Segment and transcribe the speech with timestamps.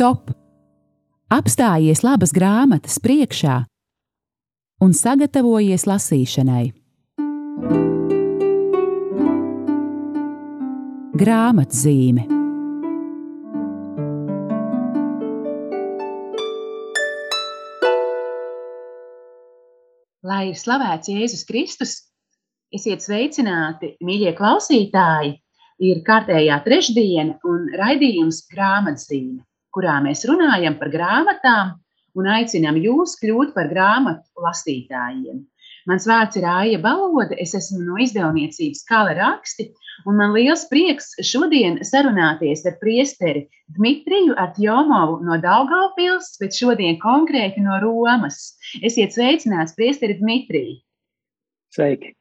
[0.00, 0.30] stop!
[1.28, 3.58] Apstājies labas grāmatas priekšā
[4.80, 6.70] un sagatavojies lasīšanai.
[11.20, 12.24] Grāmatzīme
[20.24, 21.94] Lai ir slavēts Jēzus Kristus,
[22.72, 25.36] esiet sveicināti, mīļie klausītāji!
[25.84, 31.76] Ir kārtējā trešdiena un raidījums grāmatzīme, kurā mēs runājam par grāmatām
[32.18, 35.44] un aicinām jūs kļūt par grāmatu lasītājiem.
[35.88, 39.70] Mans vārds ir Aija Balode, es esmu no izdevniecības Kala raksti,
[40.08, 43.46] un man liels prieks šodien sarunāties ar priesteri
[43.78, 48.42] Dmitriju Artjomovu no Daugavpils, bet šodien konkrēti no Romas.
[48.84, 50.80] Esiet sveicināts, priesteri Dmitriju!
[51.74, 52.12] Sveiki!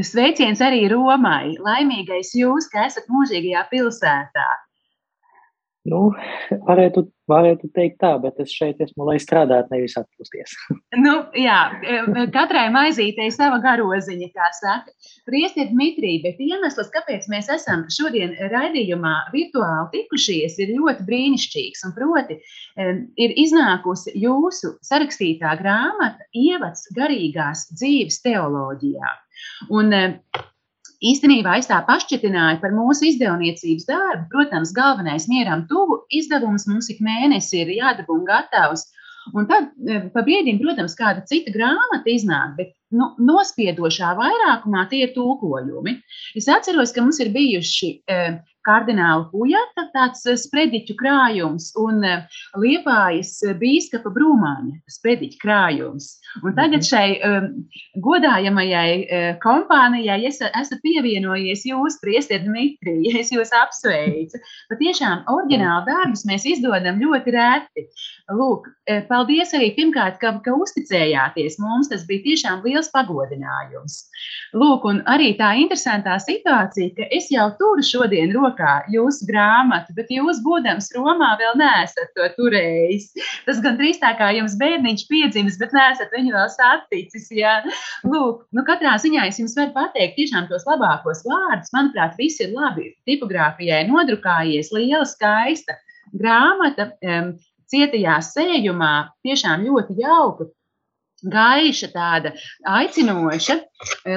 [0.00, 1.58] Sveiciens arī Romai!
[1.60, 4.48] Laimīgais jūs, ka esat mūžīgajā pilsētā!
[5.88, 6.00] Nu,
[6.66, 10.54] varētu, varētu teikt tā, bet es šeit esmu, lai strādātu, nevis atpūsties.
[11.04, 11.58] nu, jā,
[12.34, 14.92] katrai maizītei sava garoziņa, kā saka.
[15.28, 21.86] Priesti Dmitrija, bet iemesls, kāpēc mēs esam šodien raidījumā virtuāli tikušies, ir ļoti brīnišķīgs.
[21.88, 22.38] Un proti,
[23.24, 29.16] ir iznākusi jūsu sarakstītā grāmata Ievads garīgās dzīves teoloģijā.
[29.74, 29.92] Un
[31.04, 34.28] īstenībā es tā pašķitināju par mūsu izdevniecības darbu.
[34.32, 38.88] Protams, galvenais mieram tuvu izdevums mums ik mēnesi ir jādabū un gatavs.
[39.36, 45.02] Un tad e, pa brīdim, protams, kāda cita grāmata iznāk, bet nu, nospiedošā vairākumā tie
[45.04, 45.98] ir tulkojumi.
[46.38, 48.20] Es atceros, ka mums ir bijuši e,
[48.68, 56.10] kardināla Pujata, tāds eh, sprediķu krājums, un eh, Liepājas eh, bīskapa Brūmāņa sprediķu krājums.
[56.42, 56.86] Un tagad mhm.
[56.88, 57.46] šai um,
[58.04, 64.40] godājamajai kompānijai es, esat pievienojies jūs, priestiet Dmitrija, es jūs apsveicu.
[64.72, 67.86] Patiešām oriģinālu darbus mēs izdodam ļoti reti.
[68.36, 68.68] Lūk,
[69.08, 74.02] paldies arī pirmkārt, ka, ka uzticējāties mums, tas bija tiešām liels pagodinājums.
[74.58, 79.94] Lūk, un arī tā interesantā situācija, ka es jau turu šodien rokā rokā jūsu grāmatu,
[79.94, 83.12] bet jūs, būdams Romā, vēl neesat to turējis.
[83.46, 87.30] Tas gan drīz tā kā jums bērniņš piedzimis, bet neesat viņu vēl saticis.
[87.30, 87.62] Jā.
[88.04, 91.72] Lūk, nu katrā ziņā es jums varu pateikt tiešām tos labākos vārdus.
[91.72, 92.94] Manuprāt, viss ir labi.
[93.06, 95.78] Tipogrāfijai nodrukājies liela, skaista
[96.12, 96.92] grāmata.
[97.02, 97.36] Um,
[97.68, 100.46] cietajā sējumā tiešām ļoti jauka,
[101.20, 102.32] gaiša, tāda
[102.64, 103.58] aicinoša.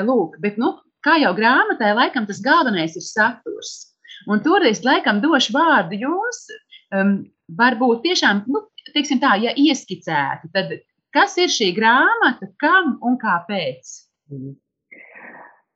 [0.08, 3.91] Lūk, bet, nu, kā jau grāmatai, laikam tas galvenais ir saturs.
[4.30, 6.46] Un tur es laikam došu vārdu jums.
[6.92, 7.16] Um,
[7.58, 10.74] varbūt tiešām, nu, teiksim tā, ja ieskicētu, tad
[11.16, 13.94] kas ir šī grāmata, kam un kāpēc?
[14.32, 14.56] Mm.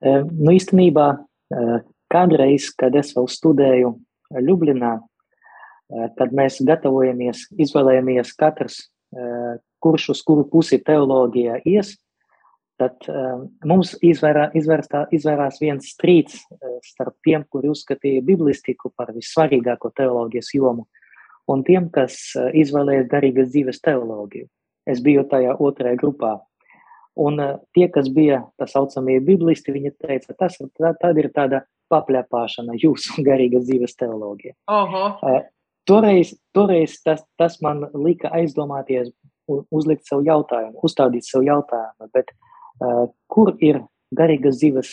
[0.06, 1.78] Nu, īstenībā, uh,
[2.12, 3.94] kādreiz, kad es vēl studēju
[4.44, 8.84] Ljublinā, uh, kad mēs gatavojamies, izvēlējamies katrs,
[9.80, 11.94] kurš uz kuru pusi teoloģijā ies,
[12.80, 19.14] tad um, mums izvērā, izvērstā, izvērās viens strīds uh, starp tiem, kuri uzskatīja biblistiku par
[19.16, 20.88] vissvarīgāko teoloģijas jomu,
[21.52, 24.50] un tiem, kas uh, izvēlējās garīgas dzīves teoloģiju.
[24.92, 26.36] Es biju tajā otrajā grupā.
[27.22, 31.64] Un uh, tie, kas bija tā saucamie biblisti, viņi teica, tas tā, tad ir tāda
[31.94, 34.58] papļāpāšana jūsu garīgas dzīves teoloģija.
[35.24, 35.46] Uh,
[35.88, 39.14] toreiz toreiz tas, tas man lika aizdomāties
[39.46, 42.45] uzlikt sev jautājumu, uzstādīt sev jautājumu, bet uh, Eh,
[43.32, 43.82] kur ir
[44.16, 44.92] garīgas dzīves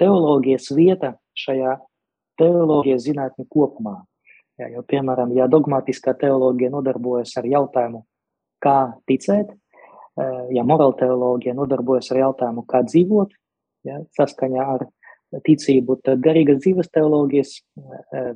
[0.00, 1.76] teoloģijas vieta šajā
[2.40, 4.00] teoloģijas zinātnē kopumā.
[4.60, 8.02] Ja, jo, piemēram, ja dogmatiskā teoloģija nodarbojas ar jautājumu,
[8.62, 13.32] kā ticēt, eh, ja morāla teoloģija nodarbojas ar jautājumu, kā dzīvot,
[13.88, 14.86] ja, saskaņā ar
[15.48, 17.56] ticību, tad garīgas dzīves teoloģijas
[18.12, 18.34] eh,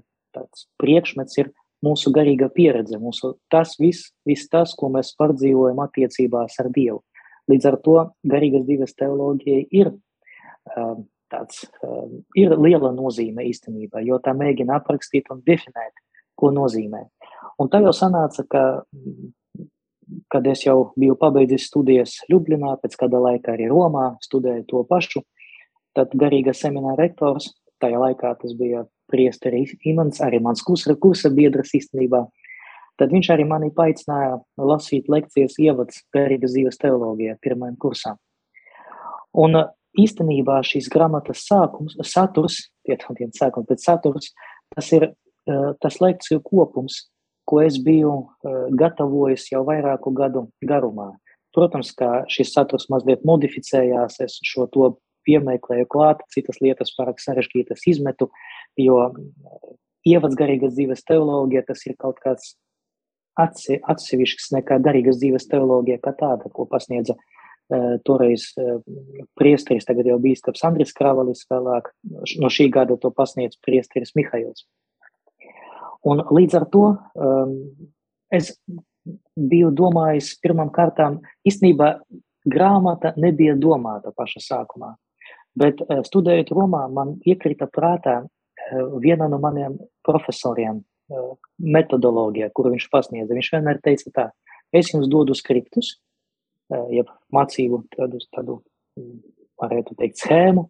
[0.80, 1.52] priekšmets ir
[1.84, 7.02] mūsu garīga pieredze, mūsu tas viss, viss tas, ko mēs pārdzīvojam attiecībās ar Dievu.
[7.50, 7.96] Līdz ar to
[8.26, 15.30] garīgas dzīves teoloģija ir um, tāds, um, ir liela nozīme īstenībā, jo tā mēģina aprakstīt
[15.34, 15.94] un definēt,
[16.36, 17.04] ko nozīmē.
[17.62, 18.64] Un tā jau sanāca, ka,
[20.32, 25.22] kad es jau biju pabeidzis studijas Ljublinā, pēc kāda laika arī Romā studēju to pašu,
[25.96, 31.72] tad garīga semināra rektors, tajā laikā tas bija priesteris Imants, arī mans kursa, kursa biedrs
[31.78, 32.26] īstenībā,
[32.96, 38.20] Tad viņš arī mani paaicināja lasīt lekcijas ievads garīgas dzīves teoloģijā pirmajam kursam.
[39.36, 39.58] Un
[40.00, 44.32] īstenībā šīs grāmatas sākums, saturs, pietodiet sākums, bet saturs,
[44.72, 45.10] tas ir
[45.82, 47.04] tas lekciju kopums,
[47.46, 48.26] ko es biju
[48.74, 51.12] gatavojis jau vairāku gadu garumā.
[51.54, 54.90] Protams, ka šis saturs mazliet modificējās, es šo to
[55.26, 58.28] piemeklēju klāt, citas lietas pārāk sarežģītas izmetu,
[58.80, 58.98] jo
[60.06, 62.54] ievads garīgas dzīves teoloģija tas ir kaut kāds
[63.36, 68.80] atsevišķs nekā garīgas dzīves teoloģija kā tāda, ko pasniedza uh, toreiz uh,
[69.38, 71.90] priesteris, tagad jau bīskaps Andris Kravalis, vēlāk
[72.40, 74.66] no šī gada to pasniedz priesteris Mihails.
[76.06, 77.56] Un līdz ar to um,
[78.32, 78.54] es
[79.36, 81.96] biju domājis pirmām kārtām, īstenībā
[82.46, 84.94] grāmata nebija domāta paša sākumā,
[85.58, 88.22] bet uh, studējot Romā, man iekrita prātā
[88.98, 90.80] viena no maniem profesoriem,
[91.76, 93.36] metodoloģija, kuru viņš pasniedza.
[93.36, 94.26] Viņš vienmēr teica tā,
[94.74, 95.96] es jums dodu skriptus,
[96.92, 98.60] jeb mācību tādu, tādu
[99.60, 100.66] varētu teikt, schēmu,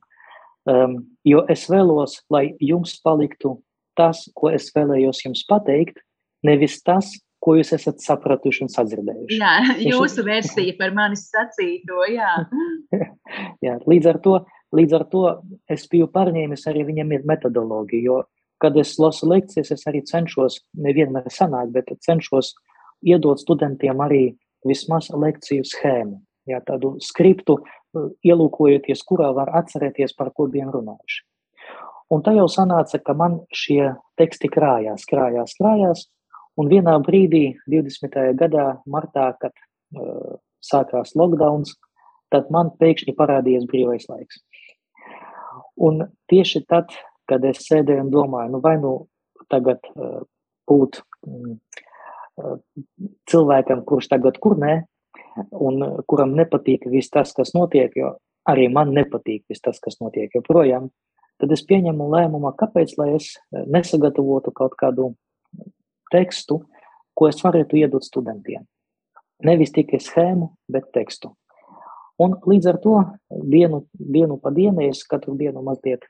[0.70, 3.56] um, jo es vēlos, lai jums paliktu
[3.96, 6.02] tas, ko es vēlējos jums pateikt,
[6.46, 9.38] nevis tas, ko jūs esat sapratuši un sadzirdējuši.
[9.40, 9.54] Jā,
[9.92, 12.32] jūsu versija par manis sacīto, jā.
[13.64, 14.38] jā, līdz ar to,
[14.76, 15.24] līdz ar to
[15.72, 18.22] es biju pārņēmis arī viņam metodoloģiju, jo
[18.62, 22.54] kad es lasu lekcijas, es arī cenšos, nevienmēr sanāk, bet cenšos
[23.04, 24.22] iedot studentiem arī
[24.66, 26.20] vismaz lekciju schēmu,
[26.50, 27.60] jā, tādu skriptu,
[28.26, 31.22] ielūkojoties, kurā var atcerēties, par ko bijām runājuši.
[32.12, 36.04] Un tā jau sanāca, ka man šie teksti krājās, krājās, krājās,
[36.60, 38.18] un vienā brīdī, 20.
[38.38, 41.74] gadā, martā, kad uh, sākās lockdowns,
[42.30, 44.38] tad man pēkšņi parādījās brīvais laiks.
[45.76, 46.94] Un tieši tad
[47.28, 48.92] kad es sēdēju un domāju, nu vai nu
[49.52, 50.22] tagad uh,
[50.68, 52.58] būt uh,
[53.30, 54.76] cilvēkam, kurš tagad kur nē,
[55.52, 58.14] un kuram nepatīk viss tas, kas notiek, jo
[58.48, 60.90] arī man nepatīk viss tas, kas notiek joprojām,
[61.40, 65.12] tad es pieņemu lēmumu, kāpēc, lai es nesagatavotu kaut kādu
[66.12, 66.62] tekstu,
[67.16, 68.64] ko es varētu iedot studentiem.
[69.44, 71.32] Nevis tikai schēmu, bet tekstu.
[72.22, 72.94] Un līdz ar to
[73.28, 76.06] dienu, dienu pa dienai es katru dienu mazliet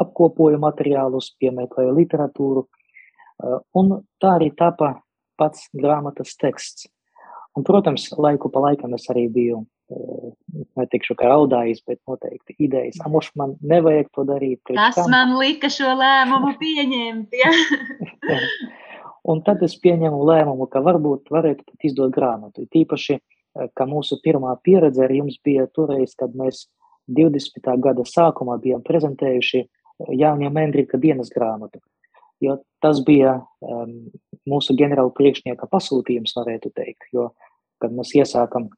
[0.00, 5.00] apkopoju materiālus, piemeklēju literatūru, eh, un tā arī tapa
[5.38, 6.88] pats grāmatas teksts.
[7.56, 10.32] Un, protams, laiku pa laikam es arī biju, eh,
[10.76, 14.60] netikšu kā raudājis, bet noteikti idejas, amoš man nevajag to darīt.
[14.64, 15.10] Kas tam.
[15.10, 17.28] man lika šo lēmumu pieņemt?
[17.32, 17.52] Ja?
[19.30, 22.68] un tad es pieņemu lēmumu, ka varbūt varētu pat izdot grāmatu.
[22.70, 23.22] Tīpaši uh,
[23.74, 26.66] ka mūsu pirmā pieredze ar jums bija toreiz, kad mēs
[27.08, 27.72] 20.
[27.82, 29.66] gada sākumā bijām prezentējuši
[30.12, 31.80] Jāņa Mendrika dienas grāmatu.
[32.42, 33.94] Jo tas bija um,
[34.48, 37.08] mūsu ģenerāla priekšnieka pasūtījums, varētu teikt.
[37.16, 37.30] Jo,
[37.80, 38.68] kad mēs iesākam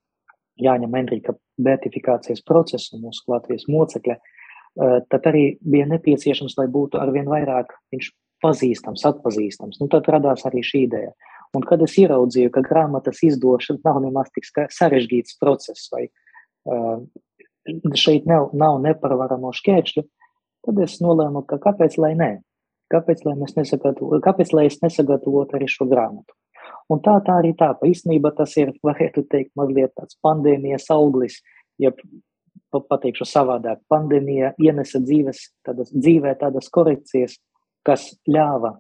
[0.62, 7.26] Jāņa Mendrika beatifikācijas procesu mūsu Latvijas mocekļa, uh, tad arī bija nepieciešams, lai būtu arvien
[7.31, 8.12] vairāk viņš
[8.44, 9.81] pazīstams, atpazīstams.
[9.82, 11.10] Nu, tad radās arī šī ideja.
[11.56, 17.00] Un kad es ieraudzīju, ka grāmatas izdošana nav nemaz tik sarežģīts process, vai uh,
[17.99, 20.05] šeit nav, nav neparvaramo šķēršļu,
[20.67, 22.32] tad es nolēmu, ka kāpēc lai nē?
[22.88, 23.35] Kāpēc lai,
[24.25, 26.32] kāpēc, lai es nesagatavotu arī šo grāmatu?
[26.88, 31.43] Un tā, tā arī tā, pa īstenībā tas ir, varētu teikt, mazliet tāds pandēmijas auglis,
[31.81, 31.93] ja
[32.73, 37.37] pateikšu savādāk, pandēmija ienesa dzīves, tādas, dzīvē tādas korekcijas,
[37.85, 38.75] kas ļāva,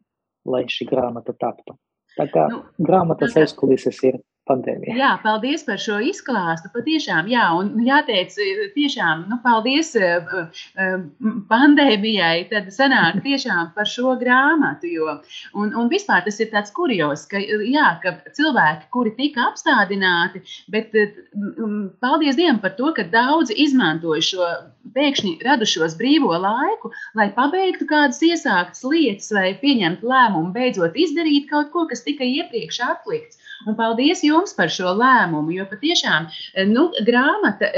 [0.48, 1.76] lai šī grāmata taptu.
[2.16, 4.96] Tā kā nu, grāmatas aizkulises ir pandēmija.
[4.98, 6.70] Jā, paldies par šo izklāstu.
[6.74, 8.34] Patiešām, jā, un jāteic,
[8.74, 11.04] tiešām, nu, paldies uh, uh,
[11.50, 12.48] pandēmijai.
[12.52, 15.18] Tad sanāk tiešām par šo grāmatu, jo,
[15.54, 20.96] un, un vispār tas ir tāds kurjos, ka, jā, ka cilvēki, kuri tika apstādināti, bet
[20.98, 24.50] um, paldies Dievam par to, ka daudzi izmantoja šo
[24.94, 31.72] pēkšņi radušos brīvo laiku, lai pabeigtu kādas iesāktas lietas vai pieņemtu lēmumu, beidzot izdarīt kaut
[31.74, 33.44] ko, kas tika iepriekš atlikts.
[33.66, 36.28] Un paldies jums par šo lēmumu, jo patiešām
[36.70, 37.70] nu, grāmata,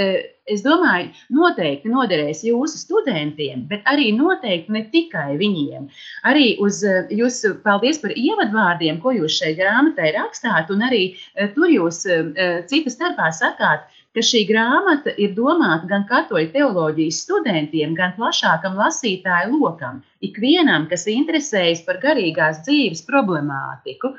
[0.50, 5.86] es domāju, noteikti noderēs jūsu studentiem, bet arī noteikti ne tikai viņiem.
[6.26, 6.82] Arī uz
[7.14, 11.14] jūsu paldies par ievadvārdiem, ko jūs šai grāmatai rakstāt, un arī
[11.54, 12.02] tur jūs
[12.70, 19.54] citas starpā sakāt, ka šī grāmata ir domāta gan katoļu teoloģijas studentiem, gan plašākam lasītāju
[19.54, 24.16] lokam, ikvienam, kas interesējas par garīgās dzīves problemātiku.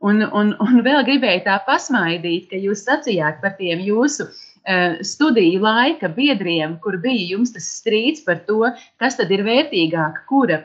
[0.00, 5.60] Un, un, un vēl gribēju tā pasmaidīt, ka jūs sacījāt par tiem jūsu uh, studiju
[5.64, 10.62] laika biedriem, kur bija jums tas strīds par to, kas tad ir vērtīgāk, kura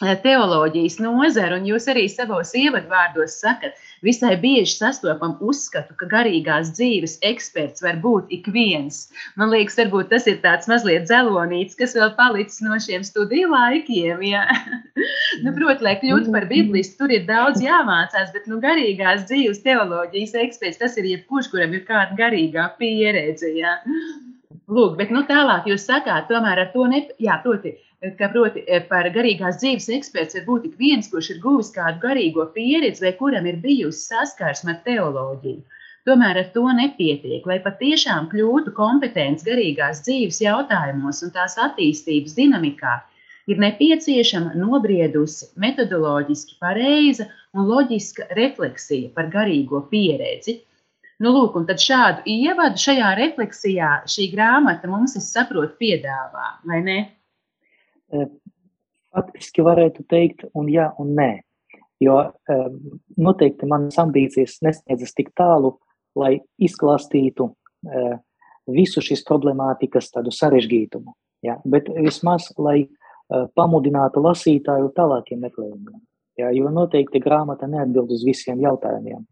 [0.00, 7.16] teoloģijas nozara, un jūs arī savos ievadvārdos sakat, Visai bieži sastopam uzskatu, ka garīgās dzīves
[7.24, 9.06] eksperts var būt ik viens.
[9.40, 14.20] Man liekas, varbūt tas ir tāds mazliet dzelonīts, kas vēl palicis no šiem studiju laikiem.
[14.28, 14.44] Ja?
[15.42, 20.36] nu, Protams, lai kļūtu par biblistu, tur ir daudz jāmācās, bet nu, garīgās dzīves teoloģijas
[20.44, 23.54] eksperts tas ir jebkurš, kuram ir kāda garīgā pieredze.
[23.56, 23.78] Ja?
[24.68, 27.78] Lūk, bet nu, tālāk jūs sakāt, tomēr ar to ne, jā, proti,
[28.18, 32.44] ka proti, par garīgās dzīves eksperts var būt tik viens, kurš ir guvis kādu garīgo
[32.56, 35.62] pieredzi vai kuram ir bijusi saskarsme ar teoloģiju.
[36.06, 43.00] Tomēr ar to nepietiek, lai patiešām kļūtu kompetents garīgās dzīves jautājumos un tās attīstības dinamikā.
[43.50, 50.60] Ir nepieciešama nobriedusi, metodoloģiski pareiza un loģiska refleksija par garīgo pieredzi.
[51.22, 56.82] Nu, lūk, un tad šādu ievadu šajā refleksijā šī grāmata mums, es saprotu, piedāvā, vai
[56.86, 56.98] ne?
[59.16, 61.30] Faktiski varētu teikt, un jā, un nē.
[62.04, 62.18] Jo
[63.16, 65.78] noteikti manas ambīcijas nesniedzas tik tālu,
[66.16, 68.16] lai izklāstītu uh,
[68.72, 71.14] visu šīs problemātikas tādu sarežģītumu.
[71.46, 71.58] Ja?
[71.68, 76.00] Bet vismaz, lai uh, pamudinātu lasītāju tālākiem meklējumiem.
[76.40, 76.50] Ja?
[76.54, 79.24] Jo noteikti grāmata neatbild uz visiem jautājumiem.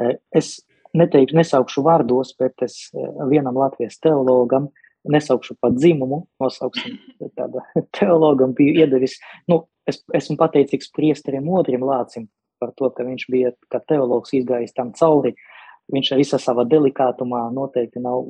[0.00, 0.58] Uh, es
[0.96, 4.70] neteikšu, nesaukšu vārdos, bet es uh, vienam Latvijas teologam
[5.08, 6.98] nesaukšu pat dzimumu, nosauksim
[7.38, 7.64] tāda
[7.96, 9.16] teologam biju iedevis,
[9.50, 12.28] nu, es esmu pateicīgs priesterim otrim lācim
[12.60, 15.32] par to, ka viņš bija kā teologs izgājis tam cauri,
[15.90, 18.28] viņš ar visā savā delikātumā noteikti nav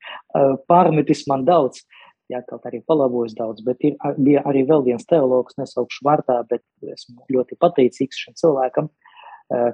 [0.70, 1.84] pārmetis man daudz,
[2.28, 6.64] jā, kaut arī palabojis daudz, bet ir, bija arī vēl viens teologs, nesaukšu vārdā, bet
[6.82, 8.90] esmu ļoti pateicīgs šim cilvēkam,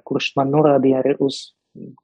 [0.07, 1.41] kurš man norādīja arī uz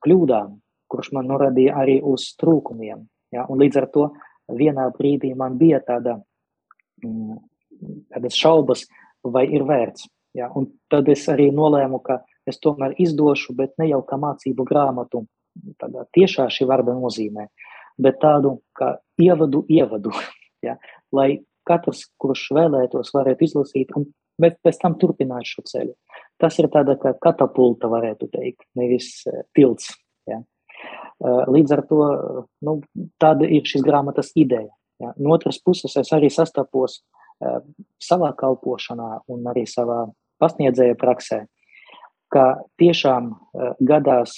[0.05, 0.57] kļūdām,
[0.91, 3.05] kurš man norādīja arī uz trūkumiem.
[3.31, 4.09] Jā, un līdz ar to
[4.57, 6.19] vienā brīdī man bija tāda,
[7.05, 7.39] mm,
[8.15, 8.87] tādas šaubas,
[9.25, 10.09] vai ir vērts.
[10.37, 14.67] Jā, un tad es arī nolēmu, ka es tomēr izdošu, bet ne jau kā mācību
[14.69, 15.25] grāmatu,
[15.81, 17.49] tādā tiešā šī vārda nozīmē,
[18.01, 20.15] bet tādu kā ievadu, ievadu,
[20.67, 20.77] ja,
[21.13, 24.09] lai katrs, kurš vēlētos, varētu izlasīt un
[24.41, 25.95] pēc tam turpināt šo ceļu.
[26.41, 29.91] Tas ir tāda kā katapulta, varētu teikt, nevis uh, tilts.
[30.31, 30.41] Ja.
[31.21, 32.03] Līdz ar to
[32.65, 32.77] nu,
[33.21, 34.71] tāda ir šīs grāmatas ideja.
[35.01, 35.13] Ja.
[35.17, 37.01] No otras puses, es arī sastapos
[38.01, 40.03] savā kalpošanā un arī savā
[40.41, 41.43] pasniedzēja praksē,
[42.33, 42.45] ka
[42.81, 43.33] tiešām
[43.81, 44.37] gadās,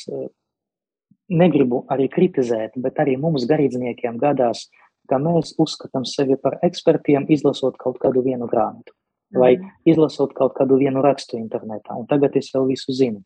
[1.30, 4.68] negribu arī kritizēt, bet arī mums garīdzniekiem gadās,
[5.10, 8.94] ka mēs uzskatām sevi par ekspertiem, izlasot kaut kādu vienu grāmatu
[9.32, 9.56] vai
[9.88, 13.22] izlasot kaut kādu vienu rakstu internetā, un tagad es jau visu zinu.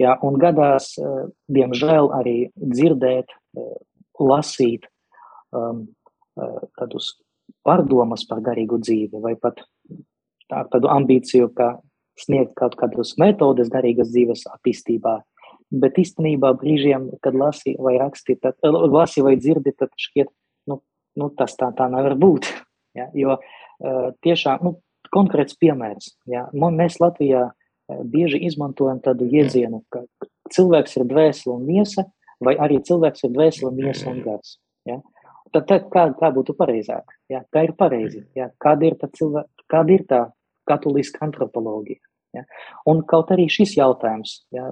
[0.00, 3.74] Jā, un gadās, uh, diemžēl, arī dzirdēt, uh,
[4.20, 4.86] lasīt
[5.52, 5.84] um,
[6.40, 7.14] uh, tādus
[7.66, 9.60] pārdomas par garīgu dzīvi vai pat
[10.48, 11.74] tā, tādu ambīciju, ka
[12.20, 15.18] sniegt kaut kādas metodes garīgas dzīves attīstībā.
[15.70, 20.30] Bet īstenībā brīžiem, kad lasi vai raksti, tad eh, lasi vai dzirdi, tad šķiet,
[20.70, 20.80] nu,
[21.20, 22.50] nu tas tā, tā nevar būt.
[22.98, 23.04] Ja?
[23.14, 23.36] Jo
[24.26, 24.72] tiešām, nu,
[25.14, 26.08] konkrēts piemērs.
[26.26, 26.48] Ja?
[26.50, 27.44] Mēs Latvijā
[28.12, 30.04] bieži izmantojam tādu iedzienu, ka
[30.54, 32.06] cilvēks ir dvēsele un miesa,
[32.40, 34.56] vai arī cilvēks ir dvēsele, miesa un gars.
[34.88, 35.00] Ja?
[35.54, 37.10] Tad, tad kā, kā būtu pareizāk?
[37.32, 37.42] Ja?
[37.52, 38.24] Kā ir pareizi?
[38.38, 38.50] Ja?
[38.62, 40.20] Kāda ir tā, cilvēka, kāda ir tā
[40.70, 42.02] katoliska antropoloģija?
[42.38, 42.46] Ja?
[42.90, 44.70] Un kaut arī šis jautājums, ja,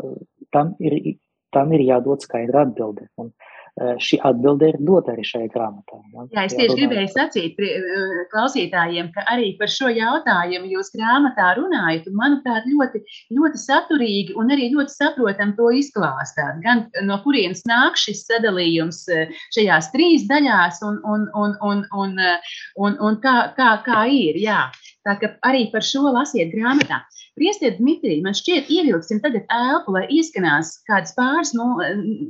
[0.54, 1.18] tam, ir,
[1.54, 3.08] tam ir jādod skaidra atbilde.
[3.18, 3.57] Un, uh,
[4.02, 5.98] šī atbilde ir dota arī šajā grāmatā.
[6.14, 6.24] Ja?
[6.34, 7.60] Jā, es tieši gribēju sacīt
[8.32, 13.02] klausītājiem, ka arī par šo jautājumu jūs grāmatā runājat, un manuprāt, ļoti,
[13.38, 16.60] ļoti saturīgi un arī ļoti saprotam to izklāstāt.
[16.64, 19.04] Gan no kurienes nāk šis sadalījums
[19.56, 22.18] šajās trīs daļās un, un, un, un, un,
[22.76, 24.40] un, un kā, kā, kā ir.
[24.42, 24.66] Jā.
[25.08, 27.00] Tā kā arī par šo lasiet grāmatā.
[27.38, 31.78] Priestiet, Dmitrij, man šķiet, ievilksim tagad elpu, lai ieskanās kādas pāris no,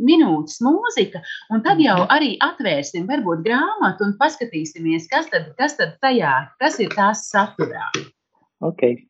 [0.05, 5.97] minūtes mūzika, un tad jau arī atvērsim varbūt grāmatu un paskatīsimies, kas tad, kas tad
[6.05, 7.89] tajā, kas ir tās saturā.
[8.63, 9.03] Okay.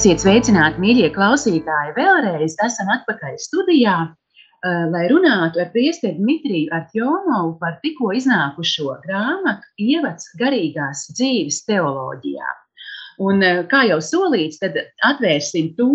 [0.00, 1.90] Esiet sveicināti, mīļie klausītāji!
[1.92, 9.68] Vēlreiz esam atpakaļ studijā, eh, lai runātu ar priesteri Dmitriju Artjomovu par tikko iznākušo grāmatu
[9.76, 12.48] Ievads garīgās dzīves teoloģijā.
[13.26, 15.92] Un, eh, kā jau solīts, tad atvērsim to.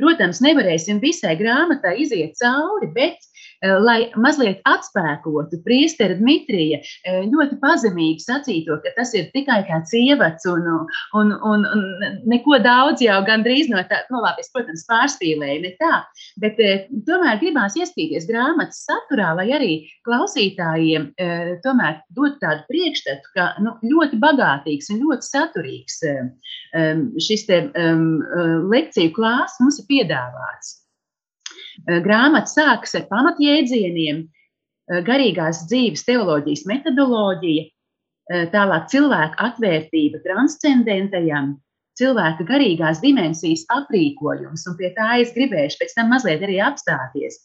[0.00, 3.20] Protams, nevarēsim visai grāmatai iziet cauri, bet
[3.62, 10.46] lai mazliet atspēkotu priestera Dmitrija eh, ļoti pazemīgi sacīto, ka tas ir tikai tāds ievads
[10.50, 10.66] un,
[11.18, 11.84] un, un, un
[12.30, 16.02] neko daudz jau gandrīz no tā, nu labi, es, protams, pārspīlēju, ne tā,
[16.42, 19.72] bet eh, tomēr gribās iestīties grāmatas saturā, lai arī
[20.06, 21.12] klausītājiem
[21.62, 26.00] tomēr dot tādu priekšstatu, ka nu, ļoti bagātīgs un ļoti saturīgs
[27.22, 28.06] šis te um,
[28.72, 30.81] lekciju klāsts mums ir piedāvāts.
[31.88, 41.56] Eh, grāmata sākas ar pamatjēdzieniem, eh, garīgās dzīves teoloģijas metodoloģija, eh, tālāk cilvēka atvērtība transcendentajam,
[41.98, 47.40] cilvēka garīgās dimensijas aprīkojums, un pie tā es gribēšu pēc tam mazliet arī apstāties.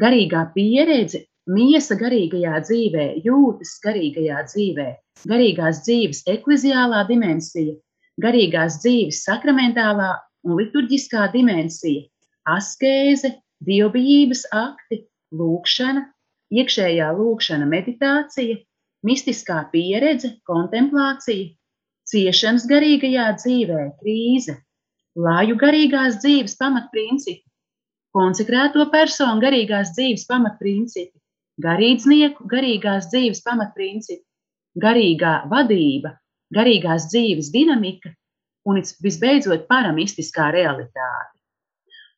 [0.00, 4.88] Garīgā pieredze, miesa garīgajā dzīvē, jūtas garīgajā dzīvē,
[5.26, 7.74] garīgās dzīves ekleziālā dimensija,
[8.20, 10.12] garīgās dzīves sakramentālā
[10.44, 12.06] un liturģiskā dimensija,
[12.46, 13.34] askēze,
[13.66, 15.04] dievbijības akti,
[15.36, 16.06] lūkšana,
[16.50, 18.58] iekšējā lūkšana, meditācija,
[19.06, 21.52] mistiskā pieredze, kontemplācija,
[22.10, 24.56] ciešanas garīgajā dzīvē, krīze,
[25.16, 27.44] lāju garīgās dzīves pamatprincipi,
[28.16, 31.14] konsekrēto personu garīgās dzīves pamatprincipi,
[31.62, 34.24] garīdznieku garīgās dzīves pamatprincipi,
[34.82, 36.16] garīgā vadība,
[36.54, 38.14] garīgās dzīves dinamika
[38.66, 41.39] un visbeidzot paramistiskā realitāte.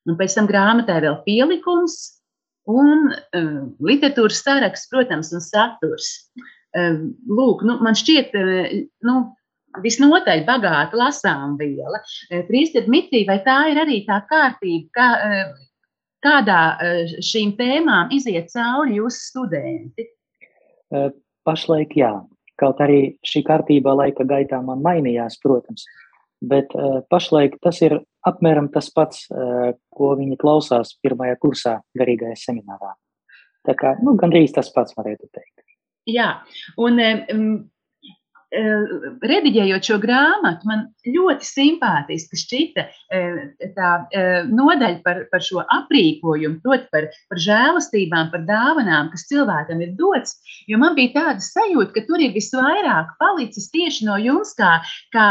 [0.09, 1.99] Un pēc tam grāmatai vēl pielikums
[2.71, 6.11] un um, literatūras saraksts, protams, un saturs.
[6.79, 8.73] Um, lūk, nu, man šķiet, uh,
[9.07, 9.17] nu,
[9.83, 12.01] visnotaļ bagāta lasām viela.
[12.31, 18.15] Uh, Priester Dmitrī, vai tā ir arī tā kārtība, kā, uh, kādā uh, šīm tēmām
[18.15, 20.09] iziet cauri jūsu studenti?
[20.93, 21.11] Uh,
[21.47, 22.15] pašlaik jā.
[22.61, 25.87] Kaut arī šī kārtība laika gaitā man mainījās, protams.
[26.43, 32.39] Bet uh, pašlaik tas ir apmēram tas pats, uh, ko viņi klausās pirmajā kursā garīgajā
[32.41, 32.97] seminārā.
[33.67, 35.63] Tā kā, nu, gandrīz tas pats varētu teikt.
[36.11, 36.33] Jā,
[36.83, 37.53] un um,
[38.53, 42.85] rediģējot šo grāmatu, man ļoti simpātiski šķita
[43.77, 43.91] tā
[44.51, 50.37] nodaļa par, par šo aprīkojumu, proti, par, par žēlastībām, par dāvanām, kas cilvēkam ir dots.
[50.69, 54.75] Jo man bija tāda sajūta, ka tur ir visvairāk palicis tieši no jums, kā,
[55.15, 55.29] kā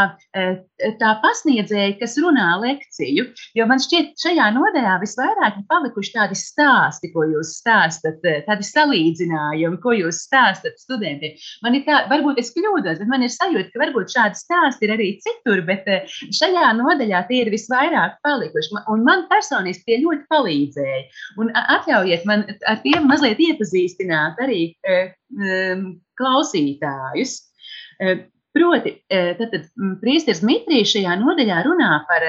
[1.02, 3.28] tā pasniedzēja, kas runā lekciju.
[3.58, 9.80] Jo man šķiet, šajā nodaļā visvairāk ir palikuši tādi stāsti, ko jūs stāstat, tādi salīdzinājumi,
[9.84, 11.38] ko jūs stāstat studentiem.
[11.66, 14.96] Man ir tā, varbūt es kļūdos, bet man ir sajūta, ka varbūt šādi stāsti ir
[14.98, 18.84] arī citur, bet eh, šajā nodaļā tie ir visvairāk palikuši.
[18.92, 21.02] Un man personiski tie ļoti palīdzēja.
[21.42, 25.88] Un atļaujiet man ar tiem mazliet iepazīstināt arī um,
[26.20, 27.40] klausītājus.
[28.52, 29.68] Proti, tad, tad
[30.02, 32.26] Priesteris Dmitrijs šajā nodaļā runā par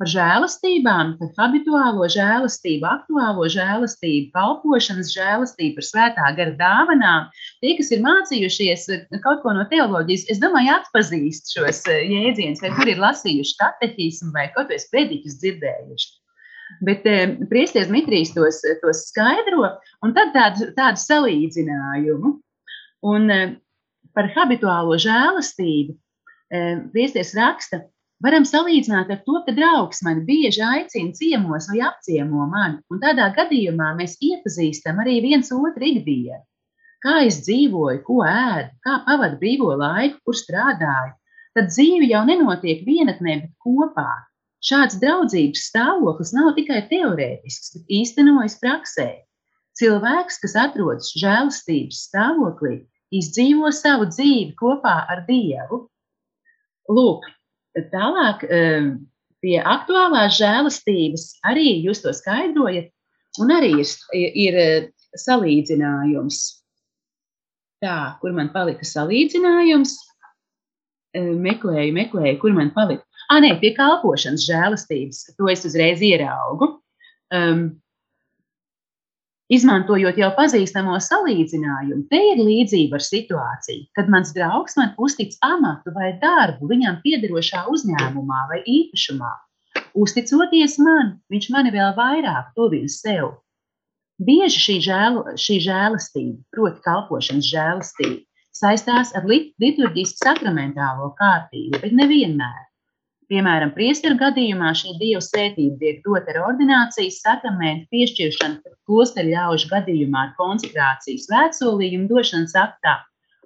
[0.00, 7.26] par žēlastībām, par habituālo žēlastību, aktuālo žēlastību, kalpošanas žēlastību, par svētā gara dāvanām.
[7.60, 12.64] Tie, kas ir mācījušies eh, kaut ko no teoloģijas, es domāju, atpazīst šos eh, jēdzienus,
[12.64, 16.10] vai kur ir lasījuši katehismu vai kaut kādus prediķus dzirdējuši.
[16.86, 17.14] Bet e,
[17.50, 19.72] priesteris Dmitrijs tos, tos skaidro,
[20.06, 22.30] un tad tādu, tādu salīdzinājumu.
[23.10, 23.40] Un e,
[24.14, 25.96] par habituālo žēlastību
[26.92, 27.84] priesteris raksta,
[28.20, 33.30] Varam salīdzināt ar to, ka draugs mani bieži aicina ciemos vai apciemo mani, un tādā
[33.38, 36.42] gadījumā mēs iepazīstam arī viens otru ikdienu.
[37.00, 41.14] Kā es dzīvoju, ko ēdu, kā pavadu brīvo laiku, kur strādāju,
[41.56, 44.10] tad dzīve jau nenotiek vienatnē, bet kopā.
[44.68, 49.08] Šāds draudzības stāvoklis nav tikai teorētisks, bet īstenojas praksē.
[49.80, 52.82] Cilvēks, kas atrodas žēlastības stāvoklī,
[53.14, 55.84] izdzīvo savu dzīvi kopā ar Dievu.
[56.90, 57.26] Lūk,
[57.78, 58.94] Tālāk ehm,
[59.42, 62.90] pie aktuālās žēlastības arī jūs to skaidrojat,
[63.38, 63.92] un arī ir,
[64.34, 66.40] ir eh, salīdzinājums.
[67.80, 69.94] Tā, kur man palika salīdzinājums?
[71.14, 73.06] Ehm, meklēju, meklēju, kur man palika.
[73.30, 75.22] Ah, nē, pie kalpošanas žēlastības.
[75.38, 76.74] To es uzreiz ieraugu.
[77.30, 77.78] Um,
[79.50, 85.90] Izmantojot jau pazīstamo salīdzinājumu, te ir līdzība ar situāciju, kad mans draugs man uztic amatu
[85.96, 89.32] vai darbu viņam piederošā uzņēmumā vai īpašumā.
[89.98, 93.32] Uzticoties man, viņš mani vēl vairāk tuvina sev.
[94.22, 98.22] Bieži šī, žēl, šī žēlastība, proti, kalpošanas žēlastība,
[98.54, 102.69] saistās ar liturģisku sakramentālo kārtību, bet nevienmēr.
[103.30, 110.24] Piemēram, priesteru gadījumā šī dieva svētība tiek dota ar ordinācijas sakramentu piešķiršanu klosteru ļaužu gadījumā
[110.24, 112.96] ar konsekrācijas svētsolījumu došanas aktā,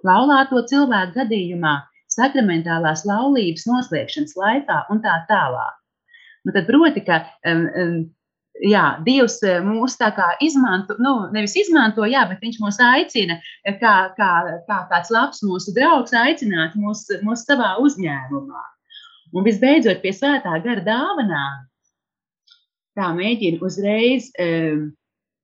[0.09, 1.75] laulāto cilvēku gadījumā
[2.15, 5.77] sakramentālās laulības noslēgšanas laikā un tā tālāk.
[6.45, 7.95] Nu, tad, proti, ka um, um,
[8.65, 9.37] jā, Dievs
[9.69, 13.37] mūs tā kā izmanto, nu, nevis izmanto, jā, bet viņš mūs aicina,
[13.81, 14.31] kā, kā,
[14.65, 18.71] kā tāds labs mūsu draugs, aicināt mūs, mūs savā uzņēmumā.
[19.35, 21.63] Un visbeidzot, pie svētā gara dāvanām,
[22.95, 24.85] tā mēģina uzreiz um,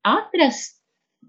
[0.07, 0.79] atrast,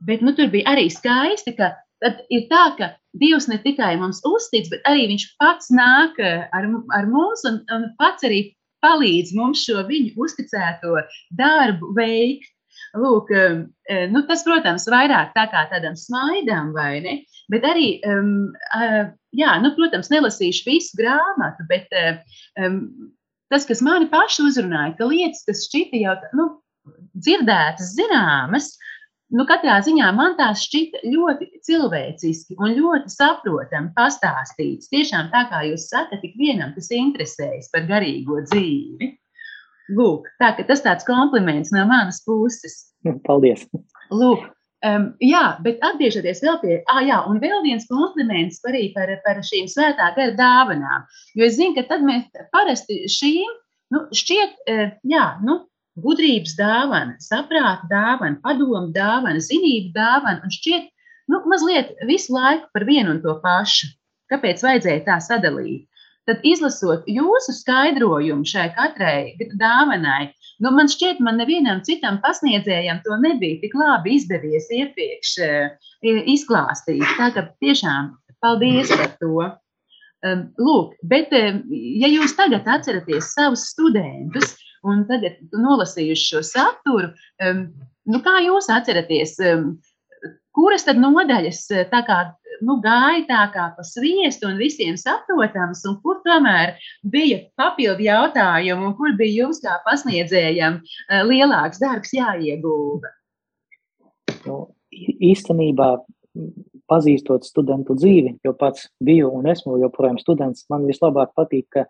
[0.07, 1.72] bet nu, tur bija arī skaisti, ka
[2.03, 6.68] tad ir tā, ka Dievs ne tikai mums uztic, bet arī viņš pats nāk ar,
[6.96, 8.40] ar mums un, un pats arī
[8.83, 11.03] palīdz mums šo viņu uzticēto
[11.38, 12.48] darbu veikt.
[12.96, 17.14] Lūk, eh, nu, tas, protams, vairāk tā kā tādam smaidam, vai ne?
[17.53, 18.51] Bet arī, um,
[19.37, 21.92] jā, nu, protams, nelasīšu visu grāmatu, bet
[22.61, 22.81] um,
[23.53, 26.49] tas, kas mani paši uzrunāja, ka lietas, kas šķita jau nu,
[27.14, 28.73] dzirdētas, zināmas,
[29.33, 34.90] nu, katrā ziņā man tās šķita ļoti cilvēciski un ļoti saprotami pastāstīts.
[34.92, 39.12] Tiešām tā kā jūs sakat, ik vienam, kas interesējas par garīgo dzīvi.
[39.92, 42.92] Lūk, tā, tas tāds kompliments no manas puses.
[43.27, 43.64] Paldies!
[44.14, 44.47] Lūk,
[44.88, 49.42] um, jā, bet atgriežoties vēl pie, ah, jā, un vēl viens kompliments arī par, par
[49.47, 51.07] šīm svētā gara dāvanām.
[51.38, 53.59] Jo es zinu, ka tad mēs parasti šīm,
[53.95, 54.64] nu, šķiet,
[55.09, 55.62] jā, nu,
[56.01, 60.88] gudrības dāvana, saprāta dāvana, padomu dāvana, zinību dāvana un šķiet,
[61.33, 63.92] nu, mazliet visu laiku par vienu un to pašu.
[64.33, 65.85] Kāpēc vajadzēja tā sadalīt?
[66.28, 70.28] Tad, izlasot jūsu skaidrojumu šai katrai dāvanai,
[70.62, 75.32] nu, man šķiet, man nevienam citam pasniedzējam to nebija tik labi izdevies iepriekš
[76.30, 77.02] izklāstīt.
[77.18, 79.48] Tā kā tiešām paldies par to.
[80.62, 84.52] Lūk, bet ja jūs tagad atceraties savus studentus,
[84.87, 87.11] un tagad nolasījuši šo saturu,
[87.42, 89.35] nu, kā jūs atceraties,
[90.54, 92.20] kuras tad nodaļas tā kā
[92.62, 96.77] nu, gāja tā kā pa sviestu un visiem saprotams, un kur tomēr
[97.14, 100.81] bija papildu jautājumu, un kur bija jums kā pasniedzējam
[101.29, 103.14] lielāks darbs jāiegūda?
[104.46, 104.59] Nu,
[105.33, 105.94] īstenībā,
[106.90, 111.87] pazīstot studentu dzīvi, jo pats biju un esmu joprojām students, man vislabāk patīk, ka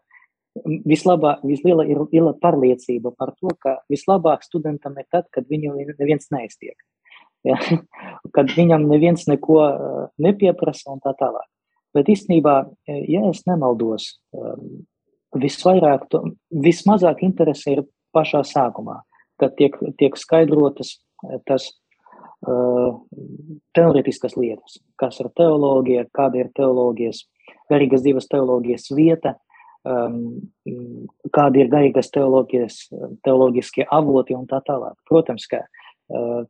[0.89, 6.29] vislabāk, visliela ir, ir pārliecība par to, ka vislabāk studentam ir tad, kad viņu neviens
[6.35, 6.77] neiztiek.
[7.47, 7.59] Ja?
[8.37, 11.49] Kad viņam neviens neko uh, nepieprasa un tā tālāk.
[11.93, 12.55] Bet īstenībā,
[12.89, 14.87] ja es nemaldos, um,
[15.37, 16.23] visvairāk, to,
[16.65, 17.83] vismazāk interese ir
[18.17, 19.03] pašā sākumā,
[19.41, 20.95] kad tiek, tiek skaidrotas
[21.49, 21.69] tas
[22.49, 22.99] uh,
[23.77, 27.25] teoretiskas lietas, kas ir teoloģija, kāda ir teoloģijas,
[27.71, 29.37] garīgas divas teoloģijas vieta,
[29.85, 30.41] um,
[31.33, 32.81] kādi ir garīgas teoloģijas,
[33.25, 34.97] teoloģiskie avoti un tā tālāk.
[35.09, 35.65] Protams, ka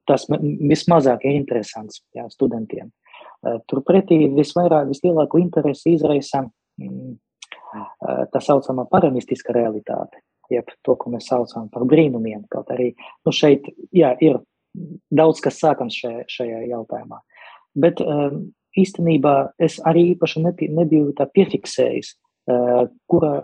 [0.08, 2.90] tas vismazāk ir interesants jā, studentiem.
[3.70, 6.44] Turpretī visvairāk, vislielāko interesi izraisa
[6.80, 7.16] mm,
[8.32, 12.46] tā saucamā paramistiska realitāte, jeb to, ko mēs saucam par brīnumiem.
[12.52, 12.92] Kaut arī
[13.26, 14.40] nu, šeit jā, ir
[15.12, 17.20] daudz kas sākams šajā, šajā jautājumā.
[17.74, 18.00] Bet
[18.78, 22.14] īstenībā es arī īpaši nebiju tā piefiksējis
[23.10, 23.34] kura,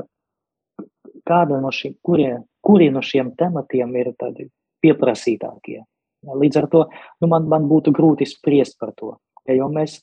[1.29, 2.33] kāda no šiem, kurie,
[2.64, 4.49] kuri no šiem tematiem ir tādi
[4.85, 5.83] pieprasītākie.
[6.37, 6.85] Līdz ar to
[7.23, 9.14] nu, man, man būtu grūti spriest par to.
[9.49, 9.99] Jo mēs,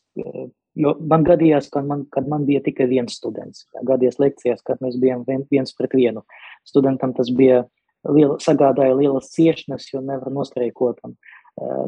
[0.74, 3.68] jo man gadījās, kad man, kad man bija tikai viens students.
[3.76, 6.26] Ja, gadījās lekcijās, kad mēs bijām vien, viens pret vienu.
[6.66, 7.64] Studentam tas bija
[8.10, 11.16] liela, sagādāja lielas ciešanas, jo nevar nostreikot un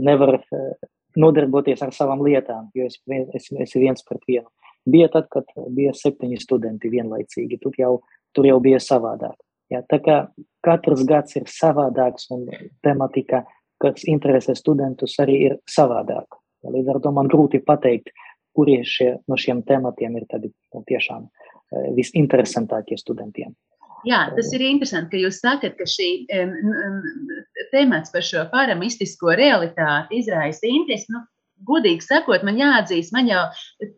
[0.05, 0.39] nevar
[1.17, 2.99] nodarboties ar savām lietām, jo es,
[3.35, 4.47] es, es viens pret vienu.
[4.87, 7.59] Bija tad, kad bija septiņi studenti vienlaicīgi.
[7.59, 7.91] Tur jau,
[8.35, 9.35] tur jau bija savādāk.
[9.73, 10.17] Ja, tā kā
[10.63, 12.45] katrs gads ir savādāks un
[12.85, 13.43] tematika,
[13.81, 16.39] kas interesē studentus, arī ir savādāk.
[16.67, 18.11] Līdz ar to man grūti pateikt,
[18.57, 23.53] kurie šie, no šiem tematiem ir tādi nu, tiešām eh, visinteresantākie studentiem.
[24.07, 26.99] Jā, tas ir interesanti, ka jūs sakat, ka šī um,
[27.73, 31.09] temats par šo paramistisko realitāti izraisa interesi.
[31.13, 31.23] Nu,
[31.67, 33.43] godīgi sakot, man jāatzīst, man jau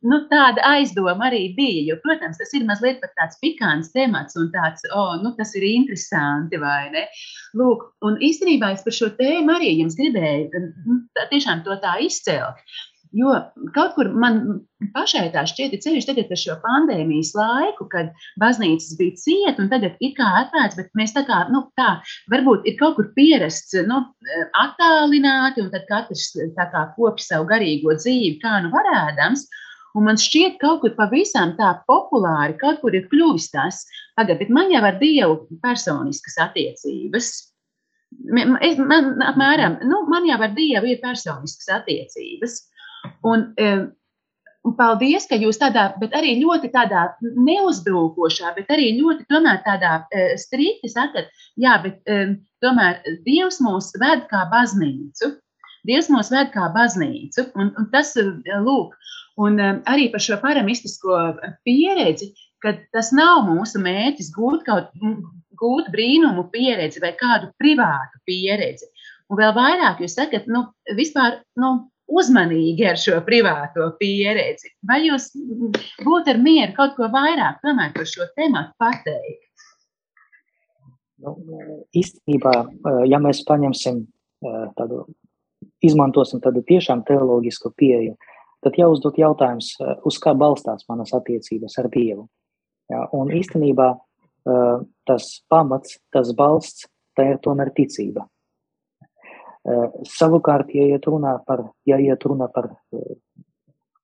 [0.08, 1.84] nu, tāda aizdoma arī bija.
[1.90, 6.60] Jo, protams, tas ir mazliet tāds pikants temats, un tāds, oh, nu, tas ir interesanti,
[6.62, 7.06] vai ne?
[7.60, 11.98] Lūk, un īstenībā es par šo tēmu arī jums gribēju nu, tā, tiešām to tā
[12.06, 12.64] izcelt.
[13.18, 13.32] Jo
[13.74, 14.36] kaut kur man
[14.94, 19.98] pašai tā šķiet, ceļš tagad ar šo pandēmijas laiku, kad baznīcas bija cieta un tagad
[20.06, 21.96] ir kā atvērts, bet mēs tā kā, nu, tā,
[22.30, 24.04] varbūt ir kaut kur pierasts, nu,
[24.62, 29.48] attālināti un tad katrs tā kā kopi savu garīgo dzīvi, kā nu varēdams.
[29.98, 33.82] Un man šķiet, ka kaut kur pavisam tā populāri, kaut kur ir kļuvis tas,
[34.14, 37.32] pagaidi, bet man jau ar Dievu personiskas attiecības.
[38.62, 42.62] Es, man, apmēram, nu, man jau ar Dievu ir personiskas attiecības.
[43.28, 43.46] Un,
[44.68, 50.00] un paldies, ka jūs tādā, bet arī ļoti tādā neuzbrukošā, bet arī ļoti tomēr tādā
[50.40, 52.02] strikti sakat, jā, bet
[52.64, 55.36] tomēr Dievs mūs ved kā baznīcu.
[55.88, 58.96] Dievs mūs ved kā baznīcu, un, un tas, lūk,
[59.40, 61.18] Un um, arī par šo paramistisko
[61.68, 64.90] pieredzi, ka tas nav mūsu mērķis gūt kaut
[65.60, 68.88] gūt brīnumu pieredzi vai kādu privātu pieredzi.
[69.30, 70.66] Un vēl vairāk jūs sakat, nu,
[70.98, 74.74] vispār, nu, uzmanīgi ar šo privāto pieredzi.
[74.88, 75.30] Vai jūs
[76.06, 79.46] būtu ar mieru kaut ko vairāk par šo tematu pateikt?
[81.20, 81.36] Nu,
[82.00, 82.54] īstenībā,
[83.12, 84.06] ja mēs paņemsim
[84.78, 85.04] tādu,
[85.84, 88.16] izmantosim tādu tiešām teoloģisku pieeju,
[88.64, 92.28] tad jāuzdod jautājums, eh, uz kā balstās manas attiecības ar Dievu.
[92.90, 98.26] Ja, un īstenībā eh, tas pamats, tas balsts, tā ir tomēr ticība.
[99.68, 102.72] Eh, savukārt, ja iet runā par, ja iet runā par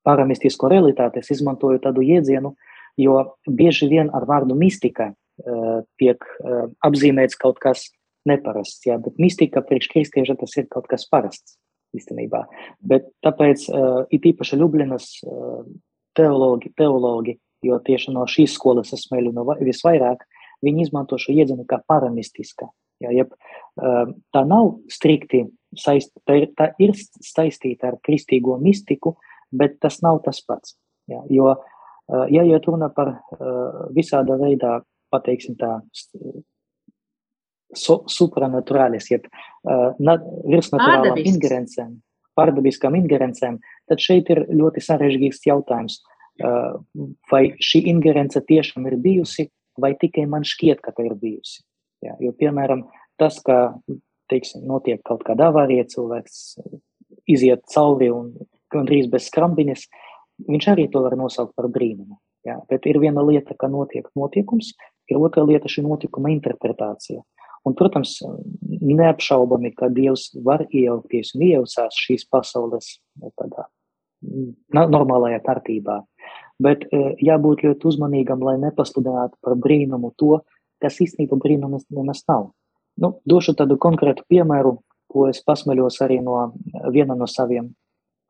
[0.06, 2.54] paramistisko realitāti, es izmantoju tādu jēdzienu,
[3.02, 5.14] jo bieži vien ar vārdu mistika
[6.00, 6.22] tiek
[6.86, 7.90] apzīmēts kaut kas
[8.30, 11.58] neparasts, jā, bet mistika priekš kristieša tas ir kaut kas parasts
[11.98, 12.46] īstenībā.
[12.80, 13.66] Bet tāpēc
[14.16, 15.10] it īpaši Ljubljanas
[16.16, 20.24] teologi, teologi, jo tieši no šīs skolas es smēļu no visvairāk,
[20.66, 22.70] viņi izmanto šo iedzinu kā paramistiska.
[23.04, 25.44] Ja, jeb, uh, tā nav strikti
[25.76, 26.40] saist, tā
[26.80, 29.18] ir, saistīta ar kristīgo mistiku,
[29.52, 30.78] bet tas nav tas pats.
[31.12, 34.80] Ja, jo, uh, ja iet runa par uh, visāda veidā,
[35.12, 35.78] pateiksim tā,
[37.76, 39.28] so, supranaturālis, jeb
[39.66, 41.94] virsnaturālām ingerencēm,
[42.36, 46.02] pārdabiskām ingerencēm, tad šeit ir ļoti sarežģīts jautājums,
[47.32, 49.48] vai šī ingerence tiešām ir bijusi,
[49.80, 51.64] vai tikai man šķiet, ka tā ir bijusi.
[52.06, 52.86] Jā, jo, piemēram,
[53.22, 53.76] tas, ka,
[54.32, 56.58] teiksim, notiek kaut kāda avārija, cilvēks
[57.32, 58.34] iziet cauri un
[58.74, 59.88] gandrīz bez skrambiņas,
[60.50, 62.20] viņš arī to var nosaukt par brīnumu.
[62.46, 64.76] Jā, bet ir viena lieta, ka notiek notikums,
[65.10, 67.24] ir otra lieta šī notikuma interpretācija.
[67.66, 68.20] Un, protams,
[68.62, 73.66] neapšaubami, ka Dievs var iejaukties un iejausās šīs pasaules nu, tādā
[74.76, 76.04] normālajā kārtībā.
[76.62, 80.40] Bet e, jābūt ļoti uzmanīgam, lai nepasludinātu par brīnumu to,
[80.86, 82.52] kas īstenībā brīnums nemaz nav.
[83.02, 84.78] Nu, došu tādu konkrētu piemēru,
[85.12, 86.54] ko es pasmeļos arī no
[86.94, 87.74] viena no saviem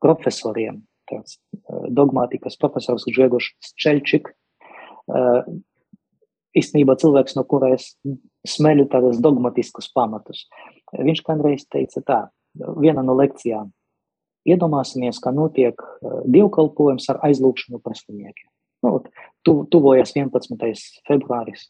[0.02, 1.60] profesoriem, tāds e,
[1.94, 4.32] dogmātikas profesors Gžegošs Čelčik.
[4.32, 5.22] E,
[6.58, 7.92] īstenībā cilvēks, no kura es
[8.48, 10.46] smeļu tādus dogmatiskus pamatus.
[10.96, 12.20] Viņš kādreiz teica tā,
[12.80, 13.70] viena no lekcijām.
[14.46, 15.80] Iedomāsimies, ka notiek
[16.30, 18.46] dievkalpojums ar aizlūkšanu par slimniekiem.
[18.86, 19.00] Nu,
[19.42, 20.54] tu, tuvojas 11.
[21.08, 21.66] februāris,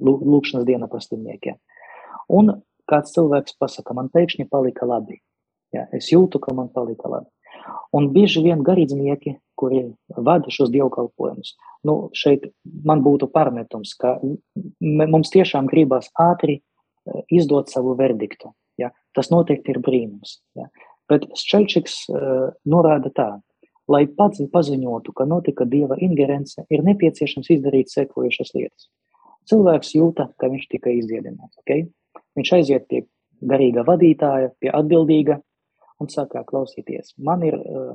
[0.00, 1.58] lūkšanas diena par slimniekiem.
[2.30, 5.20] Un kāds cilvēks pasaka, man pēkšņi palika labi.
[5.74, 7.30] Jā, es jūtu, ka man palika labi.
[7.94, 9.82] Un bieži vien garīdznieki, kuri
[10.16, 11.54] vada šos dievkalpojumus,
[11.86, 12.46] nu, šeit
[12.86, 14.16] man būtu pārmetums, ka
[14.80, 16.62] mums tiešām gribas ātri e,
[17.36, 18.54] izdot savu verdiktu.
[18.80, 18.92] Ja?
[19.16, 20.38] Tas noteikti ir brīnums.
[20.58, 20.70] Ja?
[21.10, 23.28] Bet Ščelčiks uh, norāda tā,
[23.90, 28.86] lai pats paziņotu, ka notika dieva ingerence, ir nepieciešams izdarīt sekojušas lietas.
[29.48, 31.56] Cilvēks jūta, ka viņš tika izdziedināts.
[31.62, 31.86] Okay?
[32.38, 33.04] Viņš aiziet pie
[33.40, 35.40] garīga vadītāja, pie atbildīga,
[36.00, 37.94] un saka, klausieties, man ir uh,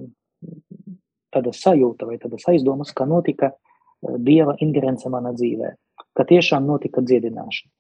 [1.34, 5.74] tāda sajūta vai tādas aizdomas, ka notika uh, dieva ingerence manā dzīvē,
[6.18, 7.72] ka tiešām notika dziedināšana.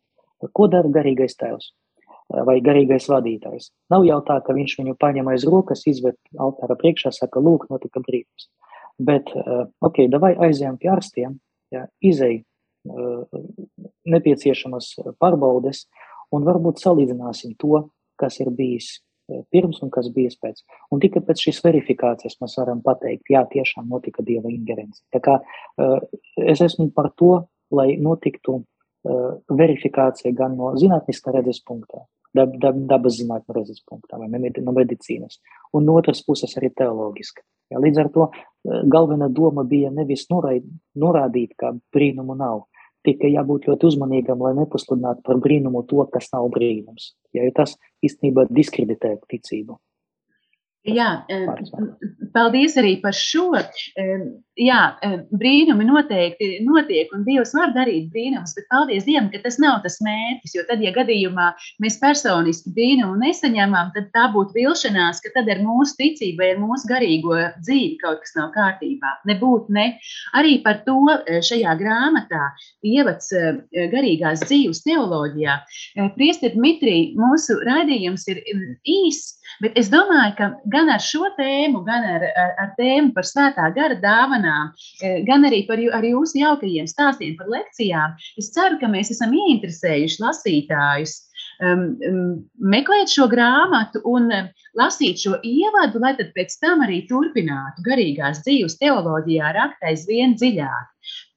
[0.54, 3.72] Ko dara garīgais tēvs uh, vai garīgais vadītājs?
[3.94, 8.02] Nav jau tā, ka viņš viņu paņem aiz rokas, izved altāra priekšā, saka, lūk, notika
[8.06, 8.50] brīnums.
[8.98, 11.40] Bet, uh, ok, davai aizējām pie ārstiem,
[11.76, 12.44] ja, izēj
[14.06, 15.86] nepieciešamas pārbaudes
[16.34, 17.88] un varbūt salīdzināsim to,
[18.20, 18.94] kas ir bijis
[19.26, 20.62] Eh, pirms un kas bija pēc.
[20.94, 25.02] Un tikai pēc šīs verifikācijas mēs varam pateikt, jā, tiešām notika dieva ingerence.
[25.14, 26.04] Tā kā uh,
[26.54, 27.32] es esmu par to,
[27.74, 28.62] lai notiktu
[29.62, 32.00] verifikācija gan no zinātniskā redzes punktā,
[32.38, 35.38] dab, dab, dabas zinātņu redzes punktā vai no medicīnas,
[35.78, 37.44] un no otras puses arī teologiski.
[37.70, 38.30] Ja, līdz ar to
[38.66, 42.66] galvenā doma bija nevis norādīt, ka brīnumu nav,
[43.06, 47.12] Tikai jābūt ļoti uzmanīgam, lai nepasludinātu par brīnumu to, kas nav brīnums.
[47.36, 49.78] Ja, jo tas īstenībā diskreditē ticību.
[50.86, 51.26] Jā,
[52.36, 53.48] paldies arī par šo.
[54.56, 54.82] Jā,
[55.36, 59.98] brīnumi noteikti notiek, un Dievs var darīt brīnumus, bet paldies Dievam, ka tas nav tas
[60.06, 60.54] mērķis.
[60.56, 61.50] Jo tad, ja gadījumā
[61.84, 66.62] mēs personiski brīnumu nesaņemam, tad tā būtu vilšanās, ka tad ar mūsu ticību vai ar
[66.62, 69.16] mūsu garīgo dzīvi kaut kas nav kārtībā.
[69.28, 69.88] Nebūtu ne.
[70.40, 71.02] Arī par to
[71.50, 72.54] šajā grāmatā
[72.86, 73.34] ievads
[73.74, 75.58] garīgās dzīves teoloģijā.
[76.16, 78.40] Priestiet Mitrī, mūsu raidījums ir
[78.88, 83.28] īss, bet es domāju, ka gan ar šo tēmu, gan ar, ar, ar tēmu par
[83.28, 88.80] svētā gara dāvanām, e, gan arī par ar jūsu jaukajiem stāstiem par lekcijām, es ceru,
[88.82, 91.22] ka mēs esam ieinteresējuši lasītājus.
[91.64, 97.06] Um, um, meklēt šo grāmatu un um, lasīt šo ievadu, lai tad pēc tam arī
[97.08, 100.90] turpinātu garīgās dzīves teoloģijā rakt aizvien dziļāk.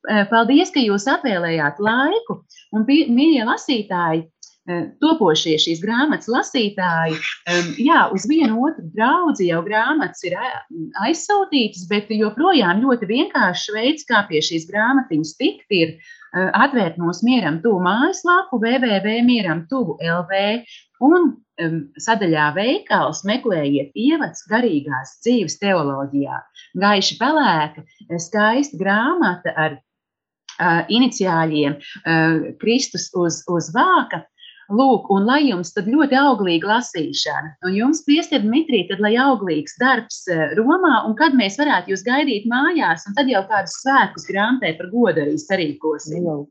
[0.09, 2.41] Uh, paldies, ka jūs atvēlējāt laiku,
[2.75, 4.27] un, mīļie lasītāji,
[4.58, 4.58] Eh,
[5.03, 7.17] topošie šīs grāmatas lasītāji,
[7.81, 10.37] jā, uz vienu otru draugu jau grāmatas ir
[11.07, 17.27] aizsūtītas, bet joprojām ļoti vienkāršs veids, kā pie šīs grāmatiņas tikt, ir eh, atvērt mūsu
[17.29, 20.43] mieram tuvu mājaslapu www.mieram tuvu LV
[21.05, 21.29] un
[21.63, 26.41] um, sadaļā veikals meklējiet ievads garīgās dzīves teoloģijā.
[26.79, 27.85] Gaiši pelēka,
[28.23, 34.25] skaista grāmata ar uh, iniciāļiem uh, Kristus uz, uz vāka,
[34.69, 39.79] Lūk, un lai jums tad ļoti auglīga lasīšana, un jums, Priester Dmitrī, tad lai auglīgs
[39.81, 44.29] darbs eh, Romā, un kad mēs varētu jūs gaidīt mājās, un tad jau kādus svētkus
[44.29, 46.21] grāmatē par godu arī sarīkosim.
[46.29, 46.43] Jau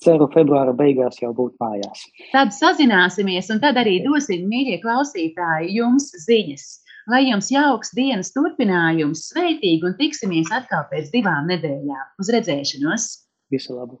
[0.00, 2.06] ceru, februāra beigās jau būt mājās.
[2.32, 6.66] Tad sazināsimies, un tad arī dosim, mīļie klausītāji, jums ziņas.
[7.12, 12.16] Lai jums jauks dienas turpinājums, sveitīgi, un tiksimies atkal pēc divām nedēļām.
[12.24, 13.10] Uz redzēšanos!
[13.52, 14.00] Visu labu!